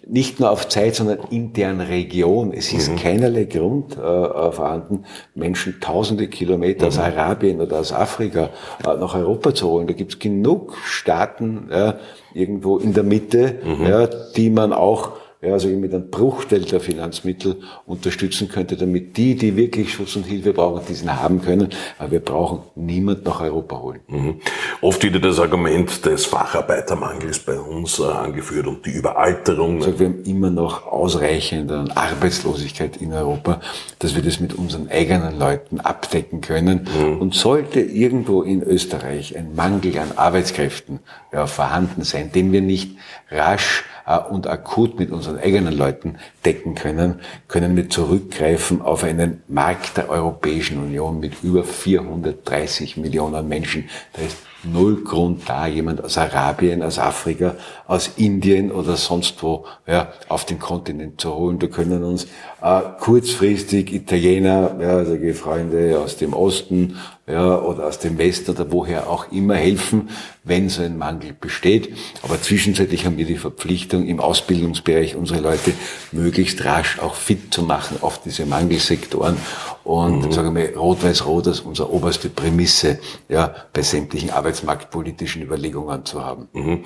Nicht 0.06 0.40
nur 0.40 0.50
auf 0.50 0.68
Zeit, 0.68 0.94
sondern 0.94 1.18
in 1.30 1.52
deren 1.52 1.80
Region. 1.80 2.52
Es 2.52 2.72
ist 2.72 2.90
mhm. 2.90 2.96
keinerlei 2.96 3.44
Grund 3.44 3.96
äh, 3.96 4.00
äh 4.00 4.52
vorhanden, 4.52 5.04
Menschen 5.34 5.80
tausende 5.80 6.28
Kilometer 6.28 6.86
mhm. 6.86 6.88
aus 6.88 6.98
Arabien 6.98 7.60
oder 7.60 7.80
aus 7.80 7.92
Afrika 7.92 8.50
äh, 8.84 8.96
nach 8.96 9.14
Europa 9.14 9.54
zu 9.54 9.68
holen. 9.68 9.86
Da 9.86 9.92
gibt 9.92 10.12
es 10.12 10.18
genug 10.18 10.76
Staaten 10.84 11.70
äh, 11.70 11.94
irgendwo 12.34 12.78
in 12.78 12.94
der 12.94 13.04
Mitte, 13.04 13.58
mhm. 13.64 13.86
ja, 13.86 14.06
die 14.06 14.50
man 14.50 14.72
auch 14.72 15.12
ja, 15.42 15.54
also 15.54 15.68
mit 15.68 15.94
einem 15.94 16.10
Bruchteil 16.10 16.60
der 16.60 16.80
Finanzmittel 16.80 17.56
unterstützen 17.86 18.48
könnte, 18.48 18.76
damit 18.76 19.16
die, 19.16 19.34
die 19.34 19.56
wirklich 19.56 19.94
Schutz 19.94 20.14
und 20.16 20.26
Hilfe 20.26 20.52
brauchen, 20.52 20.84
diesen 20.86 21.16
haben 21.18 21.40
können. 21.40 21.70
Aber 21.98 22.10
wir 22.10 22.20
brauchen 22.20 22.60
niemand 22.74 23.24
nach 23.24 23.40
Europa 23.40 23.80
holen. 23.80 24.00
Mhm. 24.08 24.40
Oft 24.82 25.02
wird 25.02 25.24
das 25.24 25.38
Argument 25.38 26.04
des 26.04 26.26
Facharbeitermangels 26.26 27.38
bei 27.38 27.58
uns 27.58 27.98
äh, 27.98 28.02
angeführt 28.02 28.66
und 28.66 28.84
die 28.84 28.90
Überalterung. 28.90 29.78
Also 29.78 29.98
wir 29.98 30.08
haben 30.08 30.24
immer 30.24 30.50
noch 30.50 30.86
ausreichende 30.86 31.86
Arbeitslosigkeit 31.94 32.98
in 32.98 33.14
Europa, 33.14 33.62
dass 33.98 34.14
wir 34.14 34.22
das 34.22 34.40
mit 34.40 34.52
unseren 34.52 34.90
eigenen 34.90 35.38
Leuten 35.38 35.80
abdecken 35.80 36.42
können. 36.42 36.86
Mhm. 36.98 37.18
Und 37.18 37.34
sollte 37.34 37.80
irgendwo 37.80 38.42
in 38.42 38.62
Österreich 38.62 39.38
ein 39.38 39.54
Mangel 39.54 39.98
an 39.98 40.12
Arbeitskräften 40.16 41.00
ja, 41.32 41.46
vorhanden 41.46 42.04
sein, 42.04 42.30
den 42.30 42.52
wir 42.52 42.60
nicht 42.60 42.90
rasch 43.30 43.84
und 44.18 44.46
akut 44.46 44.98
mit 44.98 45.10
unseren 45.10 45.38
eigenen 45.38 45.76
Leuten 45.76 46.16
decken 46.44 46.74
können, 46.74 47.20
können 47.48 47.76
wir 47.76 47.88
zurückgreifen 47.88 48.82
auf 48.82 49.04
einen 49.04 49.42
Markt 49.48 49.96
der 49.96 50.08
Europäischen 50.10 50.78
Union 50.78 51.20
mit 51.20 51.42
über 51.42 51.64
430 51.64 52.96
Millionen 52.96 53.48
Menschen. 53.48 53.88
Da 54.12 54.22
ist 54.22 54.36
null 54.64 55.02
Grund 55.04 55.48
da, 55.48 55.66
jemand 55.66 56.04
aus 56.04 56.18
Arabien, 56.18 56.82
aus 56.82 56.98
Afrika, 56.98 57.54
aus 57.86 58.12
Indien 58.16 58.70
oder 58.70 58.96
sonst 58.96 59.42
wo 59.42 59.64
ja, 59.86 60.12
auf 60.28 60.44
den 60.44 60.58
Kontinent 60.58 61.20
zu 61.20 61.34
holen. 61.34 61.58
Da 61.58 61.66
können 61.66 62.04
uns 62.04 62.26
äh, 62.62 62.80
kurzfristig 63.00 63.92
Italiener, 63.92 64.76
ja, 64.80 64.96
also 64.96 65.16
Freunde 65.34 65.98
aus 65.98 66.16
dem 66.16 66.34
Osten 66.34 66.96
ja, 67.26 67.58
oder 67.60 67.86
aus 67.86 67.98
dem 67.98 68.18
Westen 68.18 68.50
oder 68.50 68.70
woher 68.72 69.08
auch 69.08 69.30
immer 69.32 69.54
helfen, 69.54 70.10
wenn 70.44 70.68
so 70.68 70.82
ein 70.82 70.98
Mangel 70.98 71.32
besteht. 71.32 71.94
Aber 72.22 72.40
zwischenzeitlich 72.40 73.06
haben 73.06 73.16
wir 73.16 73.26
die 73.26 73.36
Verpflichtung, 73.36 74.06
im 74.06 74.20
Ausbildungsbereich 74.20 75.16
unsere 75.16 75.40
Leute 75.40 75.72
möglichst 76.12 76.64
rasch 76.64 76.98
auch 76.98 77.14
fit 77.14 77.54
zu 77.54 77.62
machen 77.62 77.98
auf 78.00 78.20
diese 78.22 78.46
Mangelsektoren. 78.46 79.36
Und 79.84 80.26
mhm. 80.26 80.32
sagen 80.32 80.54
wir, 80.54 80.76
Rot-Weiß-Rot 80.76 81.46
ist 81.46 81.60
unsere 81.60 81.90
oberste 81.90 82.28
Prämisse, 82.28 82.98
ja, 83.28 83.54
bei 83.72 83.82
sämtlichen 83.82 84.30
arbeitsmarktpolitischen 84.30 85.42
Überlegungen 85.42 86.04
zu 86.04 86.24
haben. 86.24 86.48
Mhm. 86.52 86.80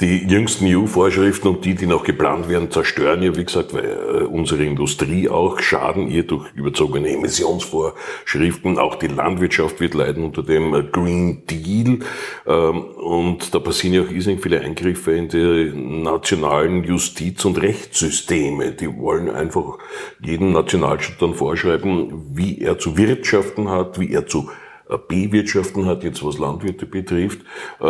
Die 0.00 0.26
jüngsten 0.26 0.66
EU-Vorschriften 0.66 1.48
und 1.48 1.64
die, 1.64 1.74
die 1.74 1.86
noch 1.86 2.02
geplant 2.02 2.48
werden, 2.48 2.70
zerstören 2.70 3.22
ja, 3.22 3.36
wie 3.36 3.44
gesagt, 3.44 3.72
weil, 3.72 3.84
äh, 3.84 4.24
unsere 4.24 4.64
Industrie 4.64 5.28
auch, 5.28 5.60
schaden 5.60 6.08
ihr 6.08 6.24
durch 6.24 6.52
überzogene 6.54 7.10
Emissionsvorschriften. 7.10 8.78
Auch 8.78 8.96
die 8.96 9.08
Landwirtschaft 9.08 9.80
wird 9.80 9.94
leiden 9.94 10.24
unter 10.24 10.42
dem 10.42 10.74
äh, 10.74 10.82
Green 10.82 11.46
Deal. 11.46 12.00
Ähm, 12.46 12.80
und 12.82 13.54
da 13.54 13.60
passieren 13.60 13.94
ja 13.94 14.02
auch 14.02 14.10
irrsinnig 14.10 14.42
viele 14.42 14.60
Eingriffe 14.60 15.12
in 15.12 15.28
die 15.28 15.72
nationalen 15.74 16.82
Justiz- 16.84 17.44
und 17.44 17.60
Rechtssysteme. 17.60 18.72
Die 18.72 18.98
wollen 18.98 19.30
einfach 19.30 19.78
jedem 20.20 20.52
Nationalstaat 20.52 21.22
dann 21.22 21.34
vorschreiben, 21.34 22.36
wie 22.40 22.62
er 22.62 22.78
zu 22.78 22.96
wirtschaften 22.96 23.68
hat, 23.68 24.00
wie 24.00 24.12
er 24.12 24.26
zu 24.26 24.50
äh, 24.88 24.96
bewirtschaften 24.96 25.84
hat, 25.86 26.02
jetzt 26.02 26.24
was 26.24 26.38
Landwirte 26.38 26.86
betrifft. 26.86 27.40
Äh, 27.80 27.84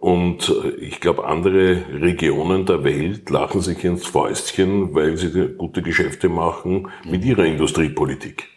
und 0.00 0.48
äh, 0.48 0.68
ich 0.76 1.00
glaube, 1.00 1.26
andere 1.26 1.82
Regionen 2.00 2.64
der 2.66 2.84
Welt 2.84 3.28
lachen 3.30 3.60
sich 3.60 3.82
ins 3.84 4.06
Fäustchen, 4.06 4.94
weil 4.94 5.16
sie 5.16 5.48
gute 5.56 5.82
Geschäfte 5.82 6.28
machen 6.28 6.88
mit 7.04 7.24
ihrer 7.24 7.44
Industriepolitik. 7.44 8.48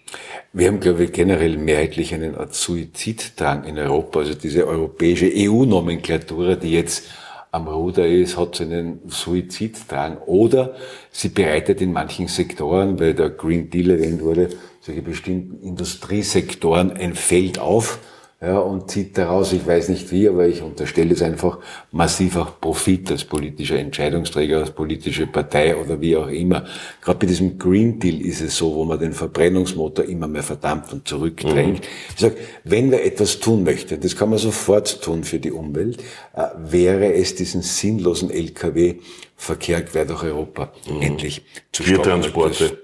Wir 0.53 0.68
haben, 0.68 0.79
glaube 0.79 1.03
ich, 1.03 1.12
generell 1.12 1.58
mehrheitlich 1.58 2.13
einen 2.13 2.36
Art 2.36 2.56
Suiziddrang 2.56 3.65
in 3.65 3.77
Europa. 3.77 4.20
Also 4.20 4.34
diese 4.34 4.68
europäische 4.68 5.32
EU-Nomenklatur, 5.32 6.56
die 6.56 6.72
jetzt 6.72 7.08
am 7.51 7.68
Ruder 7.68 8.08
ist, 8.08 8.38
hat 8.38 8.56
so 8.56 8.63
einen 8.63 9.01
Suiziddrang. 9.08 10.20
Oder 10.20 10.75
sie 11.12 11.29
bereitet 11.29 11.82
in 11.82 11.91
manchen 11.91 12.27
Sektoren, 12.27 13.00
weil 13.00 13.13
der 13.13 13.29
Green 13.29 13.70
Deal 13.70 13.91
erwähnt 13.91 14.22
wurde, 14.22 14.50
solche 14.82 15.01
bestimmten 15.01 15.62
Industriesektoren 15.62 16.91
ein 16.91 17.15
Feld 17.15 17.60
auf, 17.60 18.00
ja, 18.41 18.58
und 18.58 18.89
zieht 18.89 19.17
daraus, 19.17 19.51
ich 19.51 19.67
weiß 19.67 19.89
nicht 19.89 20.13
wie, 20.13 20.29
aber 20.29 20.48
ich 20.48 20.62
unterstelle 20.62 21.13
es 21.13 21.22
einfach, 21.22 21.60
massiver 21.91 22.55
Profit 22.62 23.12
als 23.12 23.25
politischer 23.25 23.77
Entscheidungsträger, 23.77 24.60
als 24.60 24.72
politische 24.72 25.27
Partei 25.27 25.75
oder 25.75 26.00
wie 26.00 26.15
auch 26.15 26.29
immer. 26.29 26.65
Gerade 27.01 27.19
bei 27.19 27.25
diesem 27.25 27.60
Green 27.60 28.00
Deal 28.00 28.22
ist 28.22 28.39
es 28.39 28.55
so, 28.55 28.74
wo 28.74 28.86
man 28.86 28.98
den 28.98 29.12
Verbrennungsmotor 29.12 30.05
immer 30.05 30.29
mehr 30.29 30.43
verdampft 30.43 30.93
und 30.93 31.05
zurückdrängt. 31.05 31.81
Mhm. 31.81 31.88
Ich 32.15 32.22
sage, 32.22 32.38
wenn 32.63 32.89
wir 32.91 33.03
etwas 33.03 33.41
tun 33.41 33.65
möchten, 33.65 34.00
das 34.00 34.15
kann 34.15 34.29
man 34.29 34.39
sofort 34.39 35.01
tun 35.01 35.25
für 35.25 35.39
die 35.39 35.51
Umwelt, 35.51 36.01
äh, 36.34 36.46
wäre 36.58 37.13
es 37.15 37.36
diesen 37.36 37.62
sinnlosen 37.62 38.31
Lkw-Verkehr 38.31 39.81
quer 39.81 40.05
durch 40.05 40.24
Europa 40.24 40.72
mhm. 40.89 41.01
endlich 41.01 41.41
zu 41.74 41.84
stoppen. 41.84 42.03
Tiertransporte. 42.03 42.77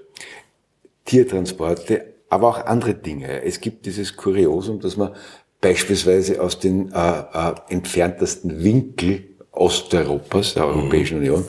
Tiertransporte, 1.06 2.14
aber 2.28 2.48
auch 2.48 2.66
andere 2.66 2.94
Dinge. 2.94 3.42
Es 3.42 3.58
gibt 3.58 3.86
dieses 3.86 4.16
Kuriosum, 4.16 4.80
dass 4.80 4.98
man 4.98 5.14
beispielsweise 5.60 6.40
aus 6.40 6.58
den 6.58 6.92
äh, 6.92 6.98
äh, 6.98 7.54
entferntesten 7.68 8.62
Winkel 8.62 9.24
Osteuropas, 9.52 10.54
der 10.54 10.66
Europäischen 10.66 11.18
mhm. 11.18 11.24
Union, 11.24 11.44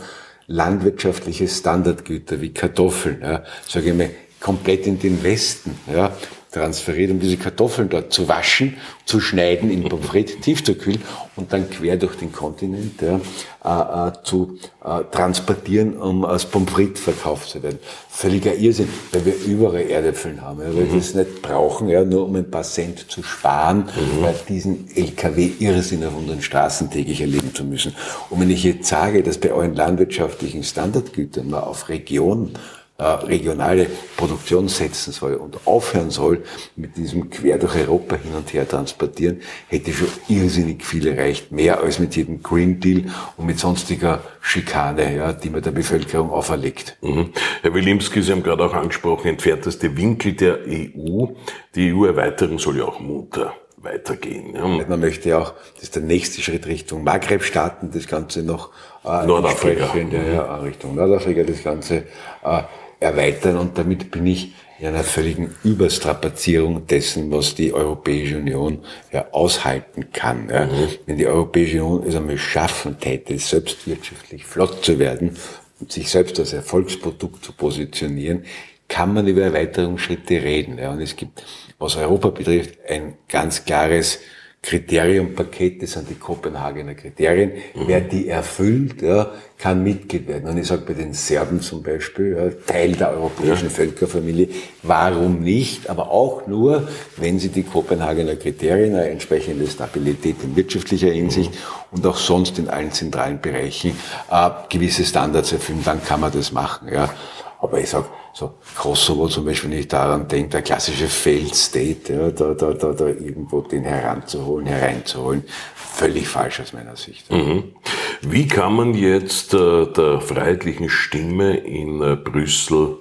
landwirtschaftliche 0.47 1.47
Standardgüter 1.47 2.41
wie 2.41 2.53
Kartoffeln, 2.53 3.21
ja, 3.21 3.43
sage 3.67 3.89
ich 3.89 3.95
mal, 3.95 4.09
komplett 4.39 4.87
in 4.87 4.97
den 4.99 5.21
Westen, 5.23 5.77
ja, 5.93 6.15
transferiert, 6.57 7.11
um 7.11 7.19
diese 7.19 7.37
Kartoffeln 7.37 7.89
dort 7.89 8.11
zu 8.11 8.27
waschen, 8.27 8.77
zu 9.05 9.19
schneiden, 9.19 9.69
in 9.69 9.83
Pommes 9.83 10.05
frites 10.07 10.39
tief 10.41 10.63
zu 10.63 10.75
kühlen 10.75 11.01
und 11.35 11.53
dann 11.53 11.69
quer 11.69 11.97
durch 11.97 12.15
den 12.15 12.31
Kontinent 12.31 13.01
ja, 13.01 13.19
äh, 13.63 14.07
äh, 14.07 14.11
zu 14.23 14.57
äh, 14.83 15.03
transportieren, 15.11 15.97
um 15.97 16.25
als 16.25 16.45
Pommes 16.45 16.71
frites 16.71 17.01
verkauft 17.01 17.49
zu 17.49 17.63
werden. 17.63 17.79
Völliger 18.09 18.55
Irrsinn, 18.55 18.89
weil 19.11 19.25
wir 19.25 19.35
überall 19.45 19.89
Erdäpfeln 19.89 20.41
haben, 20.41 20.59
ja, 20.61 20.67
weil 20.67 20.85
mhm. 20.85 20.93
wir 20.93 20.99
es 20.99 21.13
nicht 21.13 21.41
brauchen, 21.41 21.87
ja, 21.87 22.03
nur 22.03 22.25
um 22.25 22.35
ein 22.35 22.49
paar 22.49 22.63
Cent 22.63 23.09
zu 23.09 23.23
sparen, 23.23 23.85
mhm. 23.85 24.23
weil 24.23 24.35
diesen 24.49 24.87
LKW-Irrsinn 24.95 26.03
auf 26.05 26.15
unseren 26.17 26.41
Straßen 26.41 26.89
täglich 26.89 27.21
erleben 27.21 27.53
zu 27.53 27.63
müssen. 27.63 27.95
Und 28.29 28.41
wenn 28.41 28.49
ich 28.49 28.63
jetzt 28.63 28.87
sage, 28.87 29.23
dass 29.23 29.37
bei 29.37 29.51
allen 29.51 29.75
landwirtschaftlichen 29.75 30.63
Standardgütern 30.63 31.49
man 31.49 31.63
auf 31.63 31.89
Regionen 31.89 32.53
äh, 32.99 33.03
regionale 33.03 33.87
Produktion 34.15 34.67
setzen 34.67 35.13
soll 35.13 35.35
und 35.35 35.59
aufhören 35.65 36.09
soll 36.09 36.43
mit 36.75 36.97
diesem 36.97 37.29
quer 37.29 37.59
durch 37.59 37.75
Europa 37.75 38.15
hin 38.15 38.33
und 38.33 38.51
her 38.53 38.67
transportieren, 38.67 39.41
hätte 39.67 39.93
schon 39.93 40.07
irrsinnig 40.27 40.83
viel 40.83 41.07
erreicht. 41.07 41.51
Mehr 41.51 41.79
als 41.81 41.99
mit 41.99 42.15
jedem 42.15 42.41
Green 42.41 42.79
Deal 42.79 43.03
und 43.37 43.45
mit 43.45 43.59
sonstiger 43.59 44.21
Schikane, 44.41 45.15
ja, 45.15 45.33
die 45.33 45.49
man 45.49 45.61
der 45.61 45.71
Bevölkerung 45.71 46.31
auferlegt. 46.31 46.97
Mhm. 47.01 47.33
Herr 47.61 47.73
Wilimski, 47.73 48.21
Sie 48.21 48.31
haben 48.31 48.41
gerade 48.41 48.65
auch 48.65 48.73
angesprochen, 48.73 49.27
entfernteste 49.27 49.95
Winkel 49.95 50.33
der 50.33 50.59
EU. 50.67 51.27
Die 51.75 51.93
EU-Erweiterung 51.93 52.57
soll 52.57 52.79
ja 52.79 52.85
auch 52.85 52.99
munter 52.99 53.53
weitergehen. 53.77 54.55
Ja. 54.55 54.67
Man 54.67 54.99
möchte 54.99 55.29
ja 55.29 55.39
auch, 55.39 55.53
das 55.75 55.83
ist 55.83 55.95
der 55.95 56.01
nächste 56.01 56.41
Schritt 56.41 56.65
Richtung 56.65 57.03
Maghreb-Staaten, 57.03 57.91
das 57.91 58.07
Ganze 58.07 58.41
noch 58.41 58.71
äh, 59.05 59.25
Nordafrika. 59.25 59.95
Ja, 59.95 60.55
Richtung 60.57 60.95
Nordafrika 60.95 61.43
das 61.43 61.63
Ganze 61.63 62.05
äh, 62.43 62.63
erweitern 62.99 63.57
und 63.57 63.77
damit 63.77 64.11
bin 64.11 64.25
ich 64.25 64.53
in 64.79 64.87
einer 64.87 65.03
völligen 65.03 65.55
Überstrapazierung 65.63 66.85
dessen, 66.85 67.31
was 67.31 67.55
die 67.55 67.73
Europäische 67.73 68.37
Union 68.37 68.79
ja 69.11 69.25
aushalten 69.31 70.11
kann. 70.11 70.49
Ja. 70.49 70.65
Mhm. 70.65 70.87
Wenn 71.05 71.17
die 71.17 71.27
Europäische 71.27 71.83
Union 71.83 72.07
es 72.07 72.15
einmal 72.15 72.37
schaffen 72.37 72.99
täte, 72.99 73.37
selbst 73.39 73.87
wirtschaftlich 73.87 74.45
flott 74.45 74.85
zu 74.85 74.99
werden 74.99 75.35
und 75.79 75.91
sich 75.91 76.09
selbst 76.09 76.39
als 76.39 76.53
Erfolgsprodukt 76.53 77.43
zu 77.43 77.53
positionieren, 77.53 78.43
kann 78.87 79.13
man 79.13 79.27
über 79.27 79.41
Erweiterungsschritte 79.41 80.43
reden. 80.43 80.77
Ja. 80.77 80.91
Und 80.91 81.01
es 81.01 81.15
gibt, 81.15 81.43
was 81.79 81.97
Europa 81.97 82.29
betrifft, 82.29 82.77
ein 82.87 83.15
ganz 83.27 83.65
klares 83.65 84.19
Kriteriumpaket, 84.61 85.81
das 85.81 85.93
sind 85.93 86.09
die 86.09 86.15
Kopenhagener 86.15 86.95
Kriterien. 86.95 87.51
Mhm. 87.73 87.83
Wer 87.87 88.01
die 88.01 88.27
erfüllt, 88.27 89.01
ja, 89.01 89.31
kann 89.57 89.81
Mitglied 89.83 90.27
werden. 90.27 90.49
Und 90.49 90.57
ich 90.57 90.67
sage 90.67 90.81
bei 90.85 90.93
den 90.93 91.13
Serben 91.13 91.61
zum 91.61 91.83
Beispiel, 91.83 92.35
ja, 92.35 92.49
Teil 92.65 92.93
der 92.93 93.11
europäischen 93.11 93.69
ja. 93.69 93.69
Völkerfamilie, 93.69 94.49
warum 94.83 95.41
nicht? 95.41 95.89
Aber 95.89 96.11
auch 96.11 96.47
nur, 96.47 96.87
wenn 97.15 97.39
sie 97.39 97.49
die 97.49 97.63
Kopenhagener 97.63 98.35
Kriterien, 98.35 98.95
eine 98.95 99.09
entsprechende 99.09 99.67
Stabilität 99.67 100.35
in 100.43 100.55
wirtschaftlicher 100.55 101.11
Hinsicht 101.11 101.51
mhm. 101.51 101.97
und 101.97 102.05
auch 102.05 102.17
sonst 102.17 102.59
in 102.59 102.67
allen 102.67 102.91
zentralen 102.91 103.39
Bereichen 103.39 103.91
äh, 104.29 104.49
gewisse 104.69 105.05
Standards 105.05 105.53
erfüllen, 105.53 105.81
dann 105.85 106.03
kann 106.03 106.19
man 106.19 106.31
das 106.31 106.51
machen. 106.51 106.89
Ja. 106.91 107.13
Aber 107.59 107.79
ich 107.79 107.89
sage, 107.89 108.07
so 108.37 108.53
Kosovo 108.75 109.27
zum 109.27 109.45
Beispiel, 109.45 109.71
wenn 109.71 109.79
ich 109.79 109.87
daran 109.87 110.27
denke, 110.27 110.49
der 110.49 110.61
klassische 110.61 111.07
Failed 111.07 111.55
State, 111.55 112.13
ja, 112.13 112.29
da, 112.29 112.53
da, 112.53 112.71
da, 112.71 112.93
da 112.93 113.07
irgendwo 113.07 113.61
den 113.61 113.83
heranzuholen, 113.83 114.67
hereinzuholen, 114.67 115.43
völlig 115.73 116.27
falsch 116.27 116.59
aus 116.59 116.71
meiner 116.71 116.95
Sicht. 116.95 117.31
Mhm. 117.31 117.73
Wie 118.21 118.47
kann 118.47 118.75
man 118.75 118.93
jetzt 118.93 119.55
äh, 119.55 119.87
der 119.87 120.21
freiheitlichen 120.21 120.87
Stimme 120.87 121.57
in 121.57 121.99
äh, 122.03 122.15
Brüssel 122.15 122.97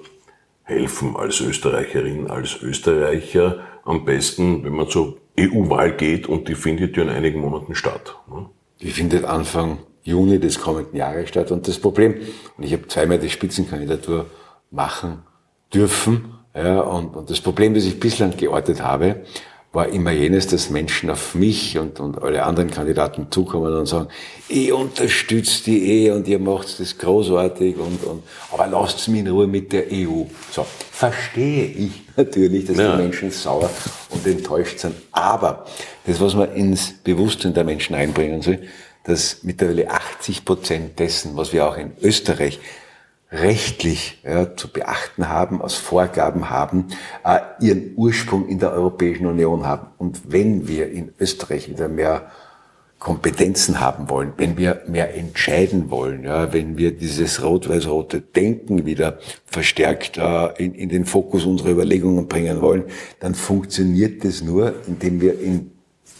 helfen 0.63 1.15
als 1.15 1.39
Österreicherin, 1.39 2.31
als 2.31 2.59
Österreicher? 2.59 3.59
Am 3.83 4.05
besten, 4.05 4.63
wenn 4.63 4.73
man 4.73 4.89
zur 4.89 5.17
EU-Wahl 5.39 5.95
geht 5.95 6.27
und 6.27 6.47
die 6.47 6.55
findet 6.55 6.97
ja 6.97 7.03
in 7.03 7.09
einigen 7.09 7.41
Monaten 7.41 7.75
statt. 7.75 8.15
Ne? 8.27 8.49
Die 8.81 8.89
findet 8.89 9.23
Anfang 9.23 9.77
Juni 10.01 10.39
des 10.39 10.59
kommenden 10.59 10.97
Jahres 10.97 11.29
statt. 11.29 11.51
Und 11.51 11.67
das 11.67 11.77
Problem, 11.77 12.15
und 12.57 12.63
ich 12.63 12.73
habe 12.73 12.87
zweimal 12.87 13.19
die 13.19 13.29
Spitzenkandidatur 13.29 14.25
machen 14.71 15.26
dürfen. 15.73 16.33
Ja, 16.55 16.79
und, 16.79 17.15
und 17.15 17.29
das 17.29 17.41
Problem, 17.41 17.73
das 17.73 17.85
ich 17.85 17.99
bislang 17.99 18.35
geortet 18.35 18.81
habe, 18.81 19.23
war 19.73 19.89
immer 19.89 20.11
jenes, 20.11 20.47
dass 20.47 20.69
Menschen 20.69 21.09
auf 21.09 21.35
mich 21.35 21.77
und, 21.77 21.99
und 21.99 22.21
alle 22.21 22.43
anderen 22.43 22.71
Kandidaten 22.71 23.27
zukommen 23.29 23.75
und 23.75 23.85
sagen, 23.85 24.07
ich 24.47 24.71
unterstütze 24.71 25.65
die 25.65 25.83
Ehe 25.83 26.15
und 26.15 26.27
ihr 26.27 26.39
macht 26.39 26.79
das 26.79 26.97
großartig 26.97 27.77
und, 27.77 28.03
und 28.03 28.23
aber 28.51 28.65
lasst 28.67 29.07
mich 29.09 29.19
in 29.19 29.27
Ruhe 29.27 29.45
mit 29.45 29.71
der 29.73 29.83
EU. 29.91 30.23
So, 30.49 30.65
verstehe 30.91 31.65
ich 31.65 31.91
natürlich, 32.15 32.65
dass 32.65 32.77
ja. 32.77 32.95
die 32.95 33.03
Menschen 33.03 33.29
sauer 33.29 33.69
und 34.09 34.25
enttäuscht 34.25 34.79
sind. 34.79 34.95
Aber 35.11 35.65
das, 36.05 36.19
was 36.19 36.33
man 36.33 36.53
ins 36.55 36.93
Bewusstsein 37.03 37.53
der 37.53 37.65
Menschen 37.65 37.93
einbringen 37.93 38.41
soll, 38.41 38.59
dass 39.03 39.43
mittlerweile 39.43 39.91
80 39.91 40.43
Prozent 40.43 40.99
dessen, 40.99 41.37
was 41.37 41.53
wir 41.53 41.67
auch 41.67 41.77
in 41.77 41.91
Österreich 42.01 42.59
rechtlich 43.31 44.21
ja, 44.23 44.55
zu 44.55 44.71
beachten 44.71 45.27
haben, 45.27 45.61
als 45.61 45.75
Vorgaben 45.75 46.49
haben, 46.49 46.87
äh, 47.25 47.39
ihren 47.59 47.93
Ursprung 47.95 48.47
in 48.47 48.59
der 48.59 48.71
Europäischen 48.71 49.25
Union 49.25 49.65
haben. 49.65 49.87
Und 49.97 50.31
wenn 50.31 50.67
wir 50.67 50.89
in 50.89 51.13
Österreich 51.19 51.69
wieder 51.69 51.89
mehr 51.89 52.31
Kompetenzen 52.99 53.79
haben 53.79 54.09
wollen, 54.09 54.33
wenn 54.37 54.57
wir 54.57 54.81
mehr 54.87 55.15
entscheiden 55.15 55.91
wollen, 55.91 56.23
ja, 56.23 56.51
wenn 56.51 56.77
wir 56.77 56.91
dieses 56.91 57.43
rot-weiß-rote 57.43 58.21
Denken 58.21 58.85
wieder 58.85 59.19
verstärkt 59.45 60.17
äh, 60.17 60.47
in, 60.57 60.73
in 60.73 60.89
den 60.89 61.05
Fokus 61.05 61.45
unserer 61.45 61.69
Überlegungen 61.69 62.27
bringen 62.27 62.61
wollen, 62.61 62.85
dann 63.19 63.35
funktioniert 63.35 64.23
das 64.23 64.41
nur, 64.41 64.73
indem 64.87 65.21
wir 65.21 65.39
in 65.39 65.71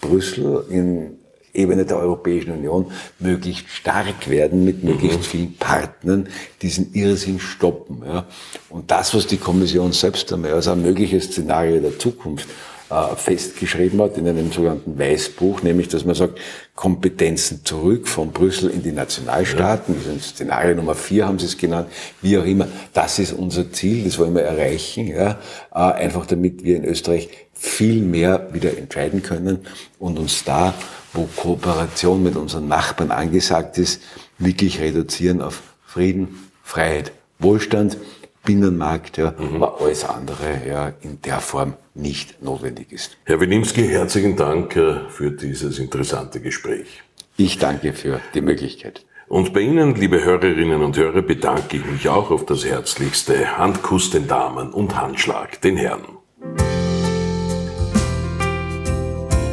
Brüssel, 0.01 0.65
in 0.69 1.17
Ebene 1.57 1.85
der 1.85 1.97
Europäischen 1.97 2.51
Union 2.51 2.91
möglichst 3.19 3.67
stark 3.69 4.29
werden, 4.29 4.63
mit 4.63 4.83
möglichst 4.83 5.19
mhm. 5.19 5.23
vielen 5.23 5.57
Partnern 5.57 6.27
diesen 6.61 6.93
Irrsinn 6.93 7.39
stoppen. 7.39 8.03
Ja. 8.05 8.25
Und 8.69 8.91
das, 8.91 9.13
was 9.13 9.27
die 9.27 9.37
Kommission 9.37 9.91
selbst 9.91 10.31
einmal 10.31 10.53
als 10.53 10.67
ein 10.67 10.81
mögliches 10.81 11.25
Szenario 11.25 11.79
der 11.79 11.97
Zukunft 11.97 12.47
äh, 12.89 13.15
festgeschrieben 13.17 14.01
hat 14.01 14.17
in 14.17 14.27
einem 14.29 14.49
sogenannten 14.49 14.97
Weißbuch, 14.97 15.61
nämlich 15.61 15.89
dass 15.89 16.05
man 16.05 16.15
sagt, 16.15 16.39
Kompetenzen 16.73 17.65
zurück 17.65 18.07
von 18.07 18.31
Brüssel 18.31 18.69
in 18.69 18.81
die 18.81 18.93
Nationalstaaten, 18.93 19.93
ja. 20.05 20.13
das 20.13 20.29
Szenario 20.29 20.75
Nummer 20.75 20.95
vier 20.95 21.27
haben 21.27 21.37
sie 21.37 21.47
es 21.47 21.57
genannt, 21.57 21.89
wie 22.21 22.37
auch 22.37 22.45
immer, 22.45 22.67
das 22.93 23.19
ist 23.19 23.33
unser 23.33 23.73
Ziel, 23.73 24.05
das 24.05 24.17
wollen 24.19 24.33
wir 24.35 24.43
erreichen, 24.43 25.07
ja, 25.07 25.37
äh, 25.73 25.79
einfach 25.79 26.25
damit 26.27 26.63
wir 26.63 26.77
in 26.77 26.85
Österreich 26.85 27.27
viel 27.51 28.03
mehr 28.03 28.47
wieder 28.53 28.77
entscheiden 28.77 29.21
können 29.21 29.65
und 29.99 30.17
uns 30.17 30.45
da 30.45 30.73
wo 31.17 31.27
Kooperation 31.35 32.23
mit 32.23 32.35
unseren 32.35 32.67
Nachbarn 32.67 33.11
angesagt 33.11 33.77
ist, 33.77 34.01
wirklich 34.37 34.79
reduzieren 34.79 35.41
auf 35.41 35.61
Frieden, 35.85 36.49
Freiheit, 36.63 37.11
Wohlstand, 37.39 37.97
Binnenmarkt, 38.45 39.17
ja, 39.17 39.33
mhm. 39.37 39.61
aber 39.61 39.81
alles 39.81 40.05
andere 40.05 40.61
ja 40.65 40.93
in 41.01 41.19
der 41.21 41.39
Form 41.39 41.73
nicht 41.95 42.41
notwendig 42.41 42.93
ist. 42.93 43.17
Herr 43.25 43.41
Wilimski, 43.41 43.87
herzlichen 43.87 44.37
Dank 44.37 44.75
äh, 44.75 45.09
für 45.09 45.31
dieses 45.31 45.79
interessante 45.79 46.39
Gespräch. 46.39 47.03
Ich 47.35 47.57
danke 47.57 47.93
für 47.93 48.21
die 48.33 48.41
Möglichkeit. 48.41 49.05
Und 49.27 49.53
bei 49.53 49.59
Ihnen, 49.59 49.95
liebe 49.95 50.23
Hörerinnen 50.23 50.81
und 50.81 50.95
Hörer, 50.95 51.21
bedanke 51.21 51.77
ich 51.77 51.85
mich 51.85 52.07
auch 52.07 52.31
auf 52.31 52.45
das 52.45 52.63
Herzlichste. 52.63 53.57
Handkuss 53.57 54.11
den 54.11 54.27
Damen 54.27 54.71
und 54.71 54.95
Handschlag 54.95 55.59
den 55.61 55.75
Herren. 55.75 56.05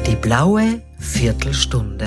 Die 0.07 0.15
blaue 0.15 0.81
Viertelstunde. 1.05 2.07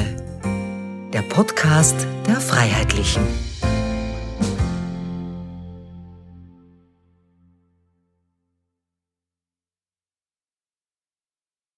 Der 1.13 1.21
Podcast 1.21 1.95
der 2.25 2.41
Freiheitlichen. 2.41 3.46